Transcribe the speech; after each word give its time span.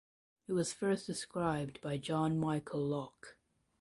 It 0.47 0.53
was 0.53 0.73
first 0.73 1.05
described 1.05 1.79
by 1.81 1.97
John 1.97 2.39
Michael 2.39 2.81
Lock. 2.83 3.37